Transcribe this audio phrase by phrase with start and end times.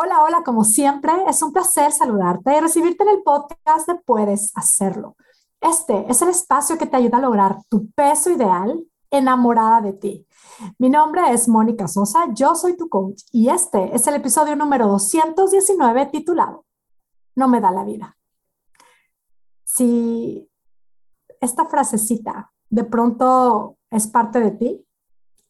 [0.00, 4.52] Hola, hola, como siempre, es un placer saludarte y recibirte en el podcast de Puedes
[4.54, 5.16] Hacerlo.
[5.60, 8.80] Este es el espacio que te ayuda a lograr tu peso ideal
[9.10, 10.26] enamorada de ti.
[10.78, 14.86] Mi nombre es Mónica Sosa, yo soy tu coach y este es el episodio número
[14.86, 16.64] 219 titulado
[17.34, 18.16] No me da la vida.
[19.64, 20.48] Si
[21.40, 24.86] esta frasecita de pronto es parte de ti,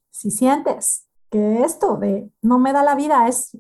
[0.09, 3.55] si sientes que esto de no me da la vida es,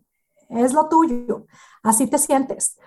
[0.48, 1.46] es lo tuyo,
[1.82, 2.78] así te sientes.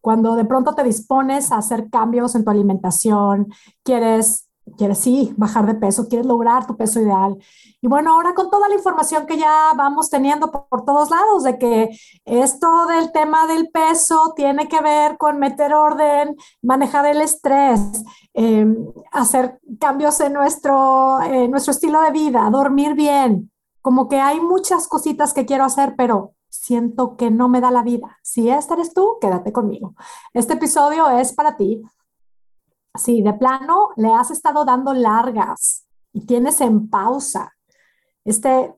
[0.00, 3.48] Cuando de pronto te dispones a hacer cambios en tu alimentación,
[3.82, 7.36] quieres quieres sí bajar de peso, quieres lograr tu peso ideal.
[7.80, 11.58] Y bueno, ahora con toda la información que ya vamos teniendo por, todos lados, de
[11.58, 11.90] que
[12.24, 17.80] esto del tema del peso tiene que ver con meter orden, manejar el estrés,
[18.34, 18.76] em,
[19.12, 23.50] hacer cambios en nuestro, nuestro estilo de vida, dormir bien,
[23.82, 27.82] como que hay muchas cositas que quiero hacer, pero siento que no me da la
[27.82, 28.18] vida.
[28.22, 29.94] Si esta eres tú, quédate conmigo.
[30.32, 31.82] Este episodio es para ti.
[32.94, 37.52] Si de plano le has estado dando largas y tienes en pausa,
[38.24, 38.74] este,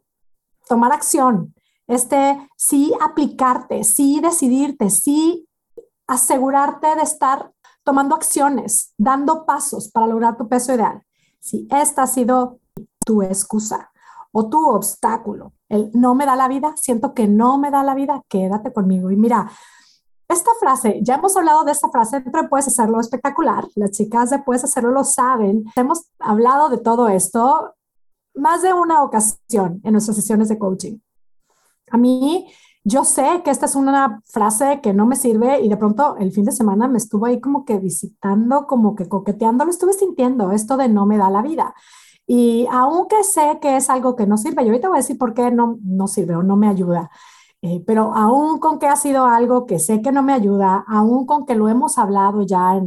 [0.69, 1.55] tomar acción,
[1.87, 5.49] este, sí aplicarte, sí decidirte, sí
[6.07, 11.03] asegurarte de estar tomando acciones, dando pasos para lograr tu peso ideal.
[11.41, 12.61] Si esta ha sido
[13.05, 13.90] tu excusa,
[14.33, 15.53] o tu obstáculo.
[15.69, 19.11] El no me da la vida, siento que no me da la vida, quédate conmigo.
[19.11, 19.51] Y mira,
[20.29, 23.67] esta frase, ya hemos hablado de esta frase, pero puedes hacerlo espectacular.
[23.75, 25.65] Las chicas de puedes hacerlo lo saben.
[25.75, 27.75] Hemos hablado de todo esto
[28.35, 30.99] más de una ocasión en nuestras sesiones de coaching.
[31.91, 32.49] A mí,
[32.85, 36.33] yo sé que esta es una frase que no me sirve y de pronto el
[36.33, 40.53] fin de semana me estuvo ahí como que visitando, como que coqueteando, lo estuve sintiendo,
[40.53, 41.75] esto de no me da la vida.
[42.33, 45.35] Y aunque sé que es algo que no sirve, yo ahorita voy a decir por
[45.35, 47.11] qué no, no sirve o no me ayuda,
[47.61, 51.27] eh, pero aún con que ha sido algo que sé que no me ayuda, aún
[51.27, 52.81] con que lo hemos hablado ya,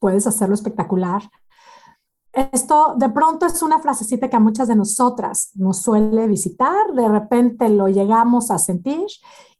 [0.00, 1.22] puedes hacerlo espectacular.
[2.32, 7.08] Esto de pronto es una frasecita que a muchas de nosotras nos suele visitar, de
[7.08, 9.06] repente lo llegamos a sentir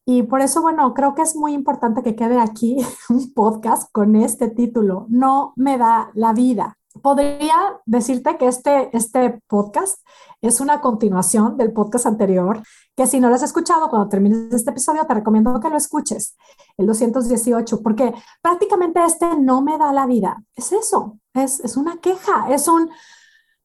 [0.04, 2.78] y por eso, bueno, creo que es muy importante que quede aquí
[3.08, 7.54] un podcast con este título, No me da la vida podría
[7.86, 9.98] decirte que este, este podcast
[10.40, 12.62] es una continuación del podcast anterior,
[12.96, 16.36] que si no lo has escuchado, cuando termines este episodio, te recomiendo que lo escuches,
[16.76, 20.42] el 218, porque prácticamente este no me da la vida.
[20.54, 22.90] Es eso, es, es una queja, es un...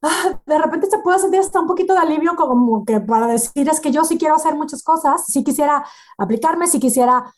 [0.01, 3.69] Ah, de repente se puede sentir hasta un poquito de alivio como que para decir
[3.69, 5.85] es que yo sí quiero hacer muchas cosas, sí quisiera
[6.17, 7.33] aplicarme, sí quisiera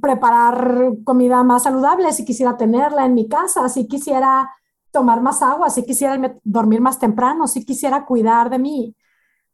[0.00, 4.50] preparar comida más saludable, si quisiera tenerla en mi casa, si quisiera
[4.90, 8.96] tomar más agua, si quisiera dormir más temprano, si quisiera cuidar de mí,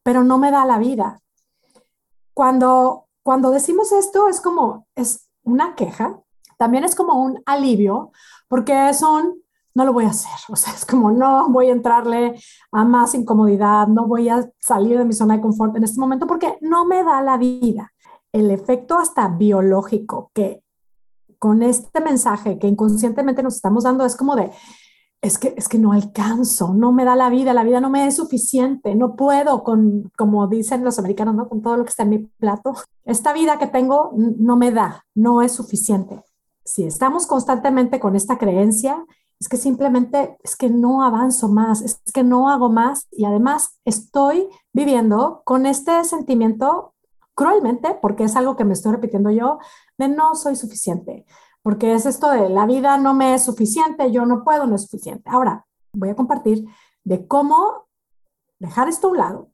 [0.02, 1.20] pero no me da la vida.
[2.34, 6.20] Cuando, cuando decimos esto es como, es una queja,
[6.58, 8.12] también es como un alivio,
[8.48, 9.42] porque es un,
[9.74, 12.40] no lo voy a hacer, o sea, es como, no voy a entrarle
[12.72, 16.26] a más incomodidad, no voy a salir de mi zona de confort en este momento
[16.26, 17.92] porque no me da la vida.
[18.32, 20.62] El efecto hasta biológico que
[21.38, 24.50] con este mensaje que inconscientemente nos estamos dando es como de,
[25.22, 28.06] es que, es que no alcanzo, no me da la vida, la vida no me
[28.06, 31.48] es suficiente, no puedo con, como dicen los americanos, ¿no?
[31.48, 32.74] Con todo lo que está en mi plato.
[33.04, 36.22] Esta vida que tengo no me da, no es suficiente.
[36.64, 39.04] Si estamos constantemente con esta creencia,
[39.38, 43.78] es que simplemente es que no avanzo más, es que no hago más y además
[43.84, 46.94] estoy viviendo con este sentimiento
[47.34, 49.58] cruelmente, porque es algo que me estoy repitiendo yo,
[49.98, 51.26] de no soy suficiente,
[51.66, 54.82] porque es esto de la vida no me es suficiente, yo no puedo, no es
[54.82, 55.28] suficiente.
[55.28, 56.64] Ahora, voy a compartir
[57.02, 57.88] de cómo
[58.60, 59.50] dejar esto a un lado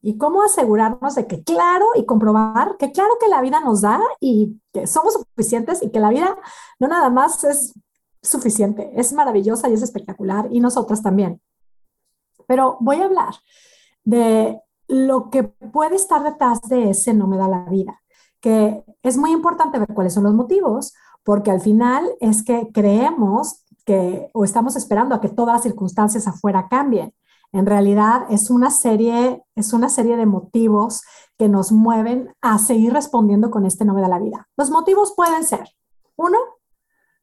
[0.00, 4.00] y cómo asegurarnos de que claro y comprobar que claro que la vida nos da
[4.20, 6.38] y que somos suficientes y que la vida
[6.78, 7.74] no nada más es
[8.22, 11.40] suficiente, es maravillosa y es espectacular y nosotras también.
[12.46, 13.34] Pero voy a hablar
[14.04, 18.00] de lo que puede estar detrás de ese no me da la vida,
[18.38, 20.94] que es muy importante ver cuáles son los motivos,
[21.26, 26.28] porque al final es que creemos que o estamos esperando a que todas las circunstancias
[26.28, 27.12] afuera cambien.
[27.50, 31.02] En realidad es una serie, es una serie de motivos
[31.36, 34.48] que nos mueven a seguir respondiendo con este nombre de la vida.
[34.56, 35.68] Los motivos pueden ser,
[36.14, 36.38] uno,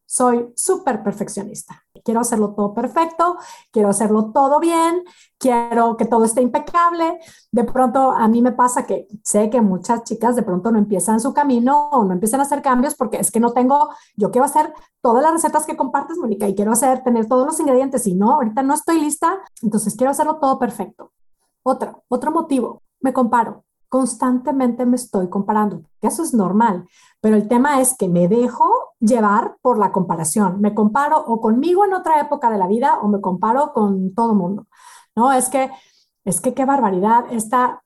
[0.06, 1.83] soy súper perfeccionista.
[2.04, 3.38] Quiero hacerlo todo perfecto,
[3.72, 5.04] quiero hacerlo todo bien,
[5.38, 7.20] quiero que todo esté impecable.
[7.52, 11.20] De pronto a mí me pasa que sé que muchas chicas de pronto no empiezan
[11.20, 14.46] su camino o no empiezan a hacer cambios porque es que no tengo, yo quiero
[14.46, 18.16] hacer todas las recetas que compartes, Mónica, y quiero hacer, tener todos los ingredientes y
[18.16, 21.12] no, ahorita no estoy lista, entonces quiero hacerlo todo perfecto.
[21.64, 26.88] Otro, otro motivo, me comparo constantemente me estoy comparando, eso es normal,
[27.22, 28.66] pero el tema es que me dejo
[29.00, 30.60] llevar por la comparación.
[30.62, 34.34] Me comparo o conmigo en otra época de la vida o me comparo con todo
[34.34, 34.66] mundo.
[35.16, 35.69] No, es que,
[36.25, 37.25] es que qué barbaridad.
[37.30, 37.84] Esta,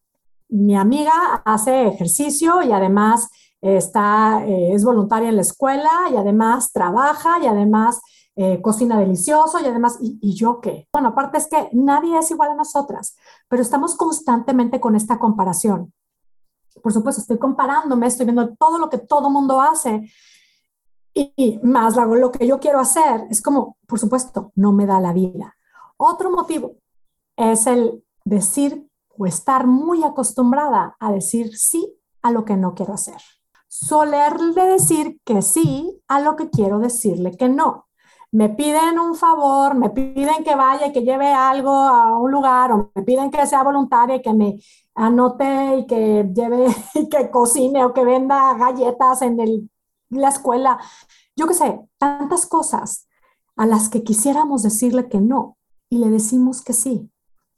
[0.48, 3.30] mi amiga hace ejercicio y además
[3.60, 8.00] está, eh, es voluntaria en la escuela y además trabaja y además
[8.38, 10.88] eh, cocina delicioso y además, ¿y, ¿y, yo qué?
[10.94, 13.18] Bueno, aparte es que nadie es igual a nosotras,
[13.50, 15.92] pero estamos constantemente con esta comparación.
[16.82, 20.12] Por supuesto, estoy comparándome, estoy viendo todo lo que todo mundo hace
[21.14, 23.26] y, más lo, lo que yo quiero hacer.
[23.30, 25.56] Es como, por supuesto, no me da la vida.
[25.98, 26.78] Otro motivo
[27.36, 28.88] es el decir
[29.18, 33.22] o estar muy acostumbrada a decir sí a lo que no quiero hacer.
[33.68, 37.88] Solerle decir que sí a lo que quiero decirle que no
[38.32, 42.72] me piden un favor, me piden que vaya y que lleve algo a un lugar,
[42.72, 44.60] o me piden que sea voluntaria y que me
[44.98, 49.70] anote y que lleve y que cocine o que venda galletas en el,
[50.10, 50.78] la escuela.
[51.36, 53.08] Yo qué sé, tantas cosas
[53.56, 55.58] a las que quisiéramos decirle que no
[55.90, 57.10] y le decimos que sí.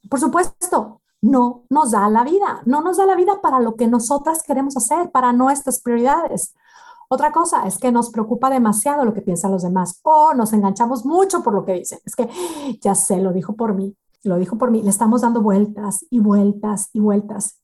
[0.10, 3.88] Por supuesto, no nos da la vida, no nos da la vida para lo que
[3.88, 6.54] nosotras queremos hacer, para nuestras prioridades.
[7.10, 11.06] Otra cosa es que nos preocupa demasiado lo que piensan los demás o nos enganchamos
[11.06, 12.00] mucho por lo que dicen.
[12.06, 12.30] Es que
[12.82, 14.82] ya sé, lo dijo por mí, lo dijo por mí.
[14.82, 17.62] Le estamos dando vueltas y vueltas y vueltas.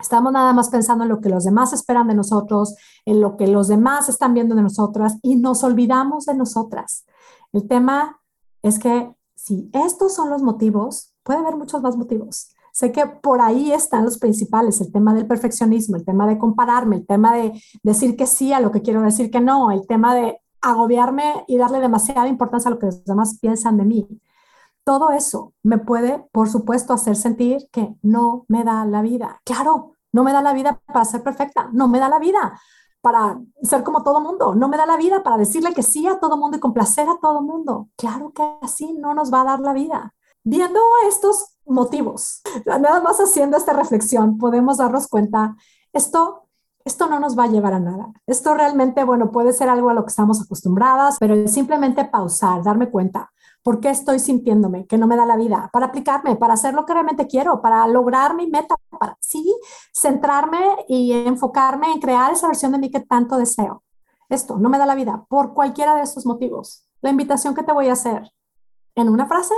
[0.00, 3.48] Estamos nada más pensando en lo que los demás esperan de nosotros, en lo que
[3.48, 7.04] los demás están viendo de nosotras y nos olvidamos de nosotras.
[7.52, 8.20] El tema
[8.62, 12.50] es que si estos son los motivos, puede haber muchos más motivos.
[12.72, 16.96] Sé que por ahí están los principales, el tema del perfeccionismo, el tema de compararme,
[16.96, 20.14] el tema de decir que sí a lo que quiero decir que no, el tema
[20.14, 24.20] de agobiarme y darle demasiada importancia a lo que los demás piensan de mí.
[24.88, 29.38] Todo eso me puede, por supuesto, hacer sentir que no me da la vida.
[29.44, 32.58] Claro, no me da la vida para ser perfecta, no me da la vida
[33.02, 36.18] para ser como todo mundo, no me da la vida para decirle que sí a
[36.18, 37.90] todo mundo y complacer a todo mundo.
[37.98, 40.14] Claro que así no nos va a dar la vida.
[40.42, 42.40] Viendo estos motivos.
[42.64, 45.54] Nada más haciendo esta reflexión podemos darnos cuenta,
[45.92, 46.48] esto,
[46.86, 48.10] esto no nos va a llevar a nada.
[48.26, 52.88] Esto realmente, bueno, puede ser algo a lo que estamos acostumbradas, pero simplemente pausar, darme
[52.88, 53.30] cuenta.
[53.68, 55.68] ¿Por qué estoy sintiéndome que no me da la vida?
[55.70, 59.44] Para aplicarme, para hacer lo que realmente quiero, para lograr mi meta, para sí,
[59.92, 63.82] centrarme y enfocarme en crear esa versión de mí que tanto deseo.
[64.30, 66.88] Esto no me da la vida por cualquiera de estos motivos.
[67.02, 68.32] La invitación que te voy a hacer
[68.94, 69.52] en una frase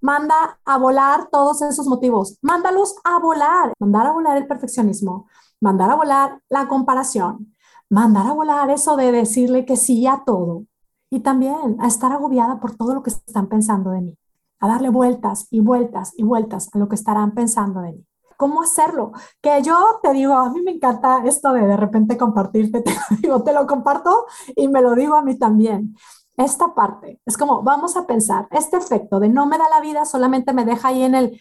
[0.00, 5.28] manda a volar todos esos motivos, mándalos a volar, mandar a volar el perfeccionismo,
[5.60, 7.54] mandar a volar la comparación,
[7.90, 10.64] mandar a volar eso de decirle que sí a todo
[11.10, 14.18] y también a estar agobiada por todo lo que están pensando de mí,
[14.60, 18.06] a darle vueltas y vueltas y vueltas a lo que estarán pensando de mí.
[18.36, 19.12] ¿Cómo hacerlo?
[19.40, 22.92] Que yo te digo, a mí me encanta esto de de repente compartirte, te
[23.22, 25.94] digo, te lo comparto y me lo digo a mí también
[26.36, 27.20] esta parte.
[27.24, 30.64] Es como, vamos a pensar, este efecto de no me da la vida solamente me
[30.64, 31.40] deja ahí en el,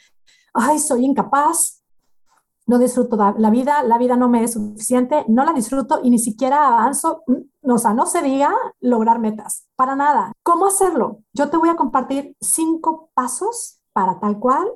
[0.53, 1.74] ay, soy incapaz,
[2.67, 6.19] no disfruto la vida, la vida no me es suficiente, no la disfruto y ni
[6.19, 10.31] siquiera avanzo, mm, o sea, no se diga lograr metas, para nada.
[10.43, 11.19] ¿Cómo hacerlo?
[11.33, 14.67] Yo te voy a compartir cinco pasos para tal cual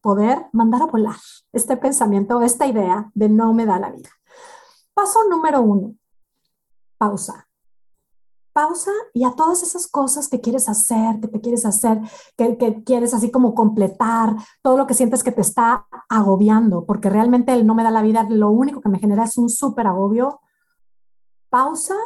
[0.00, 1.16] poder mandar a volar
[1.52, 4.10] este pensamiento, esta idea de no me da la vida.
[4.92, 5.94] Paso número uno,
[6.98, 7.43] pausa
[8.54, 12.00] pausa y a todas esas cosas que quieres hacer, que te quieres hacer,
[12.38, 17.52] que, quieres así como completar, todo lo que sientes que te está agobiando, porque realmente
[17.52, 20.40] el no me da la vida, lo único que me genera es un súper agobio.
[21.50, 21.96] Pausa,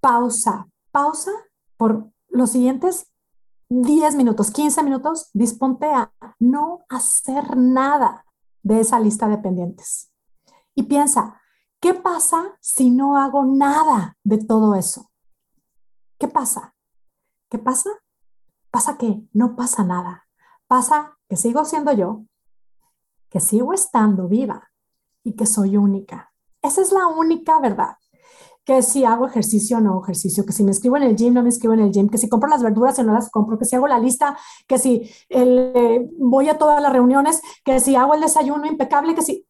[0.00, 1.30] pausa, pausa
[1.76, 3.12] por los siguientes
[3.68, 8.24] 10 minutos, 15 minutos, disponte a no hacer nada
[8.62, 10.10] de esa lista de pendientes.
[10.74, 11.40] Y piensa,
[11.80, 15.11] ¿qué pasa si no hago nada de todo eso?
[16.22, 16.72] ¿Qué pasa?
[17.50, 17.90] ¿Qué pasa?
[18.70, 20.28] Pasa que no pasa nada.
[20.68, 22.22] Pasa que sigo siendo yo,
[23.28, 24.70] que sigo estando viva
[25.24, 26.32] y que soy única.
[26.62, 27.96] Esa es la única verdad.
[28.64, 31.42] Que si hago ejercicio o no ejercicio, que si me escribo en el gym, no
[31.42, 33.64] me escribo en el gym, que si compro las verduras o no las compro, que
[33.64, 34.38] si hago la lista,
[34.68, 39.22] que si eh, voy a todas las reuniones, que si hago el desayuno impecable, que
[39.22, 39.44] si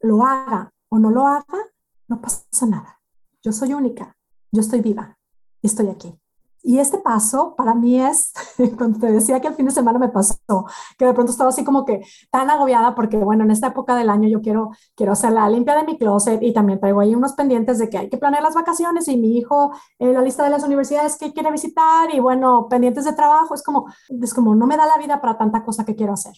[0.00, 1.70] lo haga o no lo haga,
[2.08, 3.00] no pasa nada.
[3.40, 4.16] Yo soy única,
[4.50, 5.17] yo estoy viva
[5.62, 6.18] estoy aquí.
[6.62, 8.32] Y este paso para mí es,
[8.76, 10.66] cuando te decía que el fin de semana me pasó,
[10.98, 14.10] que de pronto estaba así como que tan agobiada porque, bueno, en esta época del
[14.10, 17.32] año yo quiero, quiero hacer la limpia de mi closet y también traigo ahí unos
[17.34, 20.50] pendientes de que hay que planear las vacaciones y mi hijo, en la lista de
[20.50, 23.86] las universidades que quiere visitar y, bueno, pendientes de trabajo, es como,
[24.20, 26.34] es como no me da la vida para tanta cosa que quiero hacer.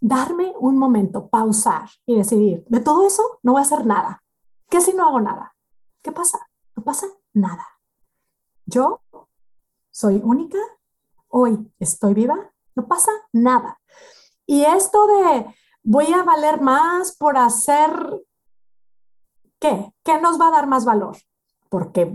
[0.00, 4.22] darme un momento, pausar y decidir, de todo eso no voy a hacer nada.
[4.70, 5.54] ¿Qué si no hago nada?
[6.02, 6.38] ¿Qué pasa?
[6.74, 7.66] No pasa nada.
[8.70, 9.00] Yo
[9.90, 10.58] soy única,
[11.26, 13.80] hoy estoy viva, no pasa nada.
[14.46, 17.90] Y esto de voy a valer más por hacer,
[19.58, 19.92] ¿qué?
[20.04, 21.16] ¿Qué nos va a dar más valor?
[21.68, 22.14] Porque,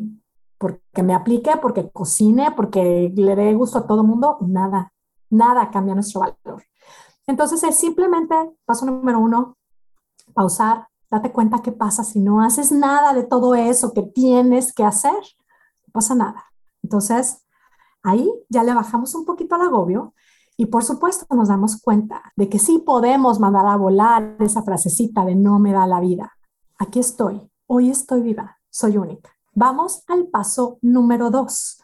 [0.58, 4.94] porque me aplique, porque cocine, porque le dé gusto a todo mundo, nada,
[5.30, 6.64] nada cambia nuestro valor.
[7.28, 8.34] Entonces es simplemente,
[8.64, 9.58] paso número uno,
[10.34, 14.86] pausar, date cuenta qué pasa si no haces nada de todo eso que tienes que
[14.86, 15.22] hacer,
[15.96, 16.46] pasa nada.
[16.84, 17.44] Entonces,
[18.04, 20.14] ahí ya le bajamos un poquito al agobio
[20.58, 25.26] y por supuesto nos damos cuenta de que sí podemos mandar a volar esa frasecita
[25.26, 26.38] de no me da la vida.
[26.78, 29.32] Aquí estoy, hoy estoy viva, soy única.
[29.54, 31.82] Vamos al paso número dos.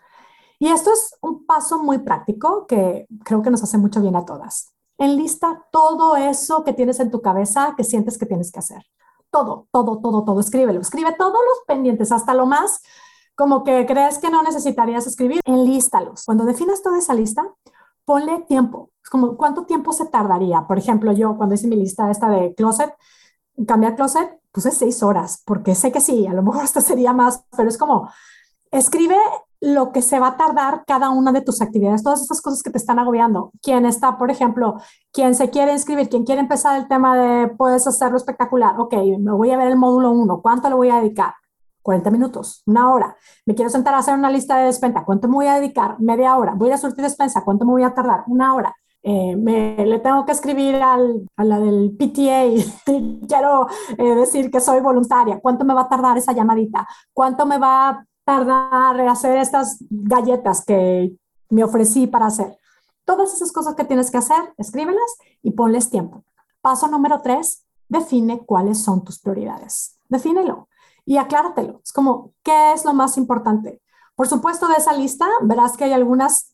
[0.59, 4.25] Y esto es un paso muy práctico que creo que nos hace mucho bien a
[4.25, 4.73] todas.
[4.97, 8.85] Enlista todo eso que tienes en tu cabeza que sientes que tienes que hacer.
[9.31, 10.39] Todo, todo, todo, todo.
[10.39, 10.81] Escríbelo.
[10.81, 12.81] Escribe todos los pendientes, hasta lo más
[13.41, 15.41] como que crees que no necesitarías escribir.
[15.45, 16.25] Enlístalos.
[16.25, 17.43] Cuando definas toda esa lista,
[18.05, 18.91] ponle tiempo.
[19.03, 20.67] Es como, ¿cuánto tiempo se tardaría?
[20.67, 22.93] Por ejemplo, yo cuando hice mi lista esta de closet,
[23.67, 27.43] cambiar closet, puse seis horas, porque sé que sí, a lo mejor hasta sería más,
[27.57, 28.11] pero es como,
[28.69, 29.17] escribe
[29.59, 32.69] lo que se va a tardar cada una de tus actividades, todas esas cosas que
[32.69, 33.53] te están agobiando.
[33.63, 34.75] Quien está, por ejemplo,
[35.11, 39.31] quien se quiere inscribir, quien quiere empezar el tema de puedes hacerlo espectacular, ok, me
[39.31, 41.33] voy a ver el módulo 1, ¿cuánto le voy a dedicar?
[41.81, 43.15] 40 minutos, una hora.
[43.45, 45.99] Me quiero sentar a hacer una lista de despensa, ¿cuánto me voy a dedicar?
[45.99, 46.53] Media hora.
[46.55, 48.23] Voy a surtir despensa, ¿cuánto me voy a tardar?
[48.27, 48.75] Una hora.
[49.03, 50.97] Eh, le tengo que escribir a
[51.43, 52.63] la del PTA y
[53.27, 55.39] quiero eh, decir que soy voluntaria.
[55.39, 56.87] ¿Cuánto me va a tardar esa llamadita?
[57.13, 61.15] ¿Cuánto me va a tardar hacer estas galletas que
[61.49, 62.57] me ofrecí para hacer.
[63.05, 66.23] Todas esas cosas que tienes que hacer, escríbelas y ponles tiempo.
[66.61, 69.97] Paso número tres, define cuáles son tus prioridades.
[70.07, 70.69] Defínelo
[71.11, 71.81] y acláratelo.
[71.83, 73.81] Es como, ¿qué es lo más importante?
[74.15, 76.53] Por supuesto, de esa lista verás que hay algunos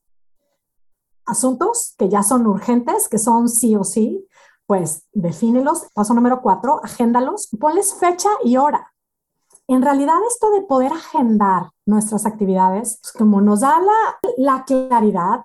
[1.26, 4.28] asuntos que ya son urgentes, que son sí o sí.
[4.66, 5.88] Pues defínelos.
[5.94, 8.94] Paso número cuatro, agéndalos, ponles fecha y hora
[9.68, 13.80] en realidad esto de poder agendar nuestras actividades, pues, como nos da
[14.38, 15.42] la, claridad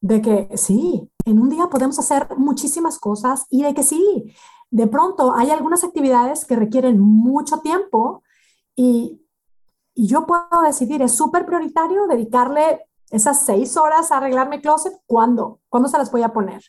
[0.00, 4.34] de que sí, en un día podemos hacer muchísimas cosas y de que sí,
[4.70, 8.22] de pronto hay algunas actividades que requieren mucho tiempo
[8.76, 9.18] y,
[9.94, 15.60] yo puedo decidir, es súper prioritario dedicarle esas seis horas a arreglar mi closet, ¿cuándo?
[15.68, 16.62] ¿Cuándo se las voy a poner?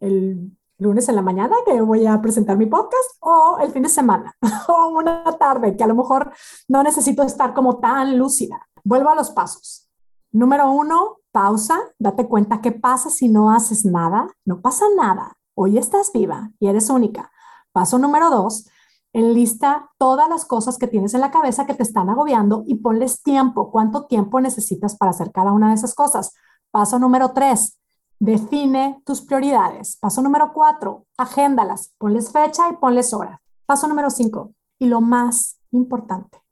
[0.00, 3.88] El lunes en la mañana que voy a presentar mi podcast o el fin de
[3.88, 4.36] semana
[4.68, 6.30] o una tarde que a lo mejor
[6.68, 8.68] no necesito estar como tan lúcida.
[8.84, 9.88] Vuelvo a los pasos.
[10.30, 14.28] Número uno, pausa, date cuenta qué pasa si no haces nada.
[14.44, 15.38] No pasa nada.
[15.54, 17.30] Hoy estás viva y eres única.
[17.72, 18.68] Paso número dos,
[19.12, 23.22] enlista todas las cosas que tienes en la cabeza que te están agobiando y ponles
[23.22, 23.70] tiempo.
[23.70, 26.34] ¿Cuánto tiempo necesitas para hacer cada una de esas cosas?
[26.70, 27.78] Paso número tres,
[28.20, 29.96] Define tus prioridades.
[29.96, 33.40] Paso número cuatro, agéndalas, ponles fecha y ponles hora.
[33.64, 36.42] Paso número cinco, y lo más importante.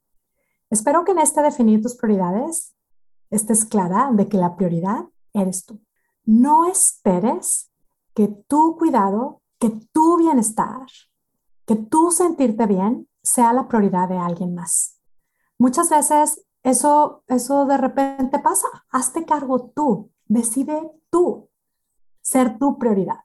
[0.70, 2.74] Espero que en este definir tus prioridades
[3.30, 5.80] estés clara de que la prioridad eres tú.
[6.24, 7.70] No esperes
[8.14, 10.86] que tu cuidado, que tu bienestar,
[11.66, 15.00] que tu sentirte bien sea la prioridad de alguien más.
[15.58, 18.68] Muchas veces eso, eso de repente pasa.
[18.90, 21.48] Hazte cargo tú, decide tú
[22.22, 23.20] ser tu prioridad.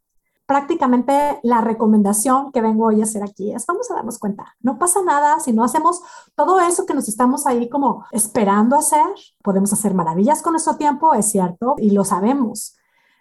[0.46, 4.78] Prácticamente la recomendación que vengo hoy a hacer aquí es, vamos a darnos cuenta, no
[4.78, 6.02] pasa nada si no hacemos
[6.36, 9.08] todo eso que nos estamos ahí como esperando hacer.
[9.42, 12.76] Podemos hacer maravillas con nuestro tiempo, es cierto, y lo sabemos.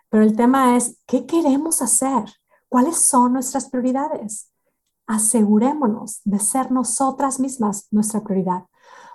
[0.08, 2.24] Pero el tema es, ¿qué queremos hacer?
[2.68, 4.49] ¿Cuáles son nuestras prioridades?
[5.10, 8.66] Asegurémonos de ser nosotras mismas nuestra prioridad.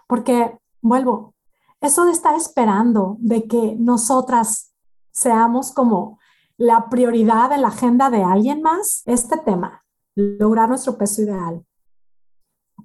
[0.08, 1.36] Porque, vuelvo,
[1.80, 4.74] eso de estar esperando de que nosotras
[5.14, 6.20] seamos como
[6.58, 9.86] la prioridad en la agenda de alguien más, este tema,
[10.16, 11.66] lograr nuestro peso ideal,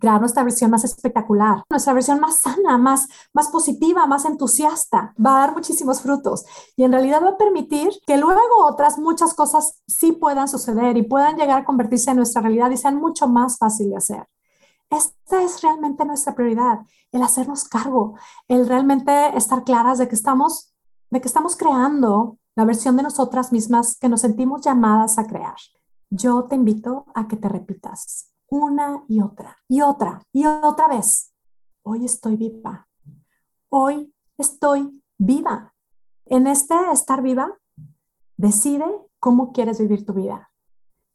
[0.00, 5.36] crear nuestra versión más espectacular, nuestra versión más sana, más, más positiva, más entusiasta, va
[5.36, 6.44] a dar muchísimos frutos
[6.76, 11.02] y en realidad va a permitir que luego otras muchas cosas sí puedan suceder y
[11.02, 14.26] puedan llegar a convertirse en nuestra realidad y sean mucho más fácil de hacer.
[14.88, 16.80] Esta es realmente nuestra prioridad,
[17.12, 18.16] el hacernos cargo,
[18.48, 20.74] el realmente estar claras de que estamos,
[21.10, 25.56] de que estamos creando la versión de nosotras mismas que nos sentimos llamadas a crear.
[26.08, 31.32] Yo te invito a que te repitas una y otra y otra y otra vez.
[31.82, 32.88] Hoy estoy viva.
[33.70, 35.72] Hoy estoy viva.
[36.26, 37.56] En este estar viva,
[38.36, 38.84] decide
[39.18, 40.50] cómo quieres vivir tu vida.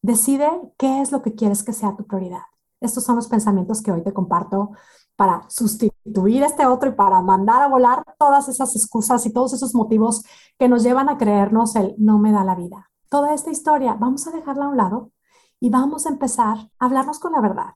[0.02, 2.44] Decide qué es lo que quieres que sea tu prioridad.
[2.80, 4.72] Estos son los pensamientos que hoy te comparto
[5.16, 9.74] para sustituir este otro y para mandar a volar todas esas excusas y todos esos
[9.74, 10.24] motivos
[10.58, 12.92] que nos llevan a creernos el no me da la vida.
[13.10, 15.12] Toda esta historia vamos a dejarla a un lado
[15.60, 17.74] y vamos a empezar a hablarnos con la verdad.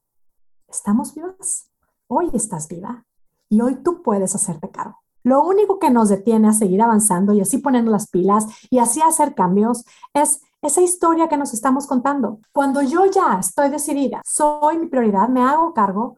[0.67, 1.69] ¿Estamos vivas?
[2.07, 3.05] Hoy estás viva
[3.49, 4.97] y hoy tú puedes hacerte cargo.
[5.23, 9.01] Lo único que nos detiene a seguir avanzando y así poniendo las pilas y así
[9.01, 12.39] hacer cambios es esa historia que nos estamos contando.
[12.51, 16.17] Cuando yo ya estoy decidida, soy mi prioridad, me hago cargo,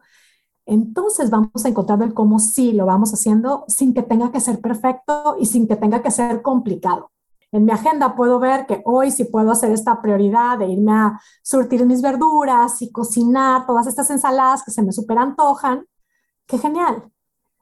[0.66, 4.60] entonces vamos a encontrar el cómo sí lo vamos haciendo sin que tenga que ser
[4.60, 7.11] perfecto y sin que tenga que ser complicado.
[7.52, 11.20] En mi agenda puedo ver que hoy sí puedo hacer esta prioridad de irme a
[11.42, 15.86] surtir mis verduras y cocinar todas estas ensaladas que se me super antojan.
[16.46, 17.10] Qué genial.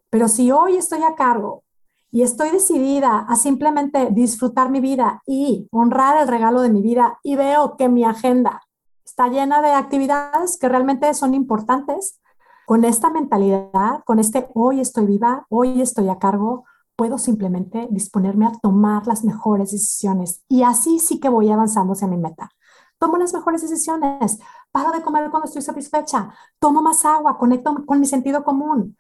[0.09, 1.65] Pero si hoy estoy a cargo
[2.13, 7.19] y estoy decidida a simplemente disfrutar mi vida y honrar el regalo de mi vida
[7.25, 8.63] y veo que mi agenda
[9.05, 12.21] está llena de actividades que realmente son importantes,
[12.65, 16.65] con esta mentalidad, con este hoy estoy viva, hoy estoy a cargo,
[17.01, 22.07] puedo simplemente disponerme a tomar las mejores decisiones y así sí que voy avanzando hacia
[22.07, 22.51] mi meta.
[22.99, 24.39] Tomo las mejores decisiones,
[24.71, 26.29] paro de comer cuando estoy satisfecha,
[26.59, 28.99] tomo más agua, conecto con mi sentido común,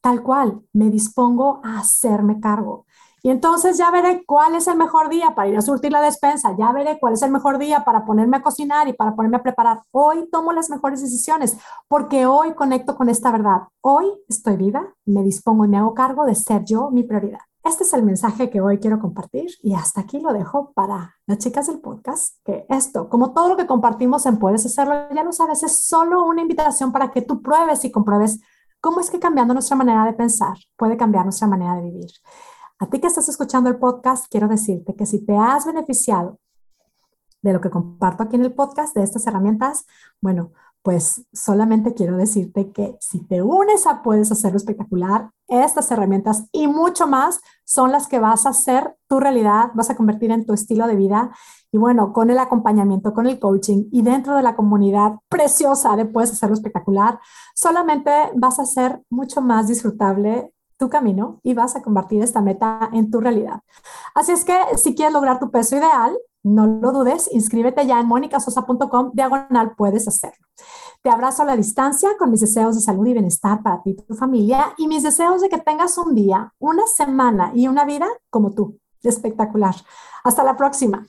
[0.00, 2.86] tal cual, me dispongo a hacerme cargo.
[3.24, 6.56] Y entonces ya veré cuál es el mejor día para ir a surtir la despensa,
[6.58, 9.42] ya veré cuál es el mejor día para ponerme a cocinar y para ponerme a
[9.44, 9.82] preparar.
[9.92, 13.68] Hoy tomo las mejores decisiones porque hoy conecto con esta verdad.
[13.80, 17.38] Hoy estoy viva, me dispongo y me hago cargo de ser yo mi prioridad.
[17.62, 21.38] Este es el mensaje que hoy quiero compartir y hasta aquí lo dejo para las
[21.38, 25.30] chicas del podcast, que esto, como todo lo que compartimos en Puedes Hacerlo, ya lo
[25.30, 28.40] sabes, es solo una invitación para que tú pruebes y compruebes
[28.80, 32.10] cómo es que cambiando nuestra manera de pensar puede cambiar nuestra manera de vivir.
[32.82, 36.40] A ti que estás escuchando el podcast, quiero decirte que si te has beneficiado
[37.40, 39.86] de lo que comparto aquí en el podcast, de estas herramientas,
[40.20, 40.50] bueno,
[40.82, 46.66] pues solamente quiero decirte que si te unes a Puedes Hacerlo Espectacular, estas herramientas y
[46.66, 50.52] mucho más son las que vas a hacer tu realidad, vas a convertir en tu
[50.52, 51.30] estilo de vida.
[51.70, 56.06] Y bueno, con el acompañamiento, con el coaching y dentro de la comunidad preciosa de
[56.06, 57.20] Puedes Hacerlo Espectacular,
[57.54, 62.90] solamente vas a ser mucho más disfrutable tu camino y vas a convertir esta meta
[62.92, 63.60] en tu realidad.
[64.16, 68.08] Así es que si quieres lograr tu peso ideal, no lo dudes, inscríbete ya en
[68.08, 70.44] monicasosa.com, diagonal, puedes hacerlo.
[71.00, 73.94] Te abrazo a la distancia con mis deseos de salud y bienestar para ti y
[73.94, 78.08] tu familia y mis deseos de que tengas un día, una semana y una vida
[78.28, 78.80] como tú.
[79.04, 79.76] Espectacular.
[80.24, 81.06] Hasta la próxima.